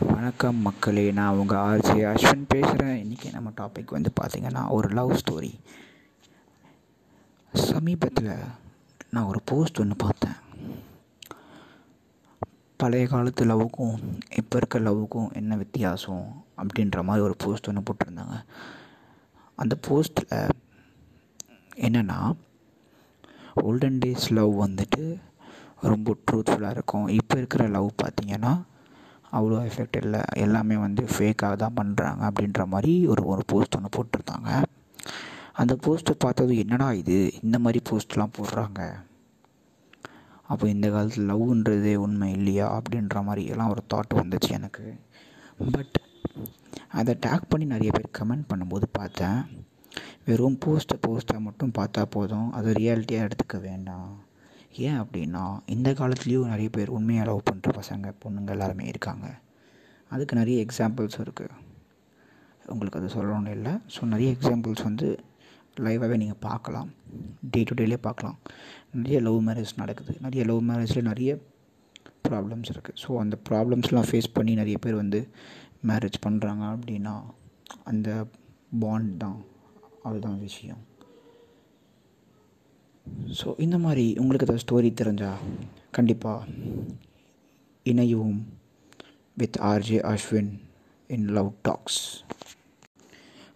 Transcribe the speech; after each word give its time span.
வணக்கம் 0.00 0.56
மக்களே 0.56 1.12
நான் 1.12 1.38
உங்கள் 1.40 1.58
ஆர்ஜி 1.58 1.96
அஸ்வின் 2.10 2.44
பேசுகிறேன் 2.48 2.94
இன்றைக்கி 3.02 3.32
நம்ம 3.32 3.50
டாபிக் 3.56 3.90
வந்து 3.90 4.10
பார்த்திங்கன்னா 4.20 4.68
ஒரு 4.68 4.88
லவ் 4.88 5.12
ஸ்டோரி 5.12 5.50
சமீபத்தில் 7.54 8.30
நான் 9.10 9.24
ஒரு 9.24 9.40
போஸ்ட் 9.44 9.80
ஒன்று 9.80 9.96
பார்த்தேன். 9.96 10.38
பழைய 12.76 13.06
காலத்து 13.06 13.44
லவ்வுக்கும் 13.44 13.98
இப்போ 14.36 14.56
இருக்க 14.56 14.78
லவ்வுக்கும் 14.78 15.30
என்ன 15.32 15.56
வித்தியாசம் 15.56 16.44
அப்படின்ற 16.56 17.04
மாதிரி 17.04 17.26
ஒரு 17.26 17.36
போஸ்ட் 17.36 17.68
ஒன்று 17.68 17.86
போட்டிருந்தாங்க. 17.90 18.38
அந்த 19.54 19.76
போஸ்ட்டில் 19.88 20.56
என்னென்னா 21.76 22.34
ஓல்டன் 23.62 24.02
டேஸ் 24.04 24.28
லவ் 24.28 24.66
வந்துட்டு 24.66 25.20
ரொம்ப 25.80 26.16
ட்ரூத்ஃபுல்லாக 26.30 26.70
இருக்கும். 26.70 27.08
இப்போ 27.08 27.36
இருக்கிற 27.36 27.68
லவ் 27.68 27.90
பார்த்திங்கன்னா 28.04 28.62
அவ்வளோ 29.32 29.58
எஃபெக்ட் 29.68 29.98
இல்லை. 30.02 30.20
எல்லாமே 30.36 30.76
வந்து 30.76 31.02
ஃபேக்காக 31.04 31.56
தான் 31.56 31.76
பண்ணுறாங்க 31.80 32.22
அப்படின்ற 32.30 32.66
மாதிரி 32.66 33.06
ஒரு 33.06 33.24
ஒரு 33.24 33.42
போஸ்ட் 33.46 33.76
ஒன்று 33.76 33.94
போட்டிருந்தாங்க. 33.96 34.50
அந்த 35.52 35.76
போஸ்ட்டை 35.86 36.14
பார்த்தது 36.18 36.58
என்னடா 36.58 36.92
இது? 36.92 37.32
இந்த 37.42 37.58
மாதிரி 37.58 37.80
போஸ்ட்லாம் 37.90 38.36
போடுறாங்க. 38.38 38.80
அப்போ 40.42 40.68
இந்த 40.68 40.90
காலத்தில் 40.90 41.28
லவ்ன்றதே 41.30 41.94
உண்மை 41.94 42.32
இல்லையா? 42.32 42.66
அப்படின்ற 42.78 43.22
மாதிரி 43.22 43.46
எல்லாம் 43.46 43.68
ஒரு 43.68 43.82
தாட் 43.94 44.14
வந்துச்சு 44.14 44.50
எனக்கு. 44.50 44.86
பட் 45.72 45.96
அதை 46.88 47.18
டேக் 47.26 47.48
பண்ணி 47.48 47.66
நிறைய 47.66 47.90
பேர் 47.90 48.08
கமெண்ட் 48.18 48.50
பண்ணும்போது 48.54 48.86
பார்த்தேன். 48.92 49.40
வெறும் 50.24 50.58
போஸ்ட்டை 50.64 50.96
போஸ்ட்டை 51.06 51.38
மட்டும் 51.38 51.72
பார்த்தா 51.78 52.02
போதும். 52.02 52.52
அதை 52.52 52.72
ரியாலிட்டியாக 52.72 53.28
எடுத்துக்க 53.28 53.60
வேண்டாம். 53.60 54.12
ஏன் 54.86 55.00
அப்படின்னா 55.02 55.44
இந்த 55.66 55.90
காலத்துலேயும் 55.90 56.50
நிறைய 56.52 56.68
பேர் 56.76 56.94
உண்மையாக 56.98 57.28
லவ் 57.30 57.48
பண்ணுற 57.50 57.70
பசங்க 57.78 58.12
பொண்ணுங்க 58.22 58.50
எல்லாருமே 58.56 58.86
இருக்காங்க. 58.86 59.26
அதுக்கு 60.10 60.34
நிறைய 60.36 60.64
எக்ஸாம்பிள்ஸ் 60.66 61.20
இருக்குது 61.24 61.58
உங்களுக்கு 62.72 62.98
அது 63.00 63.14
சொல்லணும்னு 63.14 63.54
இல்லை. 63.58 63.72
ஸோ 63.94 64.04
நிறைய 64.04 64.34
எக்ஸாம்பிள்ஸ் 64.36 64.82
வந்து 64.82 65.08
லைவாகவே 65.84 66.16
நீங்கள் 66.16 66.42
பார்க்கலாம். 66.48 66.88
டே 67.52 67.62
டு 67.68 67.74
டேலே 67.74 67.98
பார்க்கலாம். 68.08 68.38
நிறைய 68.92 69.20
லவ் 69.20 69.40
மேரேஜ் 69.48 69.72
நடக்குது. 69.82 70.14
நிறைய 70.20 70.44
லவ் 70.50 70.62
மேரேஜில் 70.70 71.08
நிறைய 71.10 71.32
ப்ராப்ளம்ஸ் 72.28 72.70
இருக்குது 72.74 73.00
ஸோ 73.04 73.16
அந்த 73.16 73.38
ப்ராப்ளம்ஸ்லாம் 73.48 74.08
ஃபேஸ் 74.10 74.34
பண்ணி 74.34 74.54
நிறைய 74.54 74.78
பேர் 74.78 74.94
வந்து 74.94 75.28
மேரேஜ் 75.90 76.18
பண்ணுறாங்க 76.26 76.64
அப்படின்னா 76.74 77.14
அந்த 77.84 78.26
பாண்ட் 78.84 79.16
தான். 79.24 79.38
அதுதான் 80.02 80.38
விஷயம். 80.38 80.80
ஸோ 83.32 83.48
இந்த 83.58 83.76
மாதிரி 83.78 84.04
உங்களுக்கு 84.18 84.46
ஏதாவது 84.46 84.64
ஸ்டோரி 84.64 84.88
தெரிஞ்சால் 84.94 85.42
கண்டிப்பாக 85.90 86.48
இணையவும் 87.86 88.40
with 89.36 89.58
RJ 89.68 89.98
Ashwin 90.08 90.50
in 91.10 91.28
love 91.30 91.50
talks 91.62 92.00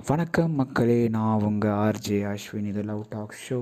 வணக்கம் 0.02 0.54
மக்களே 0.54 0.98
நான் 1.08 1.44
உங்கள் 1.44 1.77
ஆர்ஜே 1.80 2.19
அஸ்வின் 2.24 2.69
இது 2.69 2.84
love 2.84 3.04
talks 3.10 3.42
show 3.47 3.60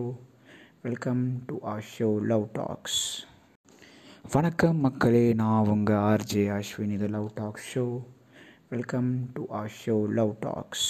welcome 0.83 1.25
to 1.48 1.57
our 1.65 1.85
show 1.91 2.11
love 2.27 2.47
talks 2.55 3.01
வணக்கம் 4.31 4.81
மக்களே 4.81 5.27
நான் 5.35 5.69
உங்கள் 5.69 6.03
ஆர்ஜே 6.05 6.45
அஸ்வின் 6.53 6.92
இது 6.92 7.09
love 7.09 7.29
talks 7.37 7.69
show 7.73 7.87
welcome 8.70 9.11
to 9.33 9.45
our 9.55 9.75
show 9.81 9.98
love 10.12 10.35
talks 10.41 10.89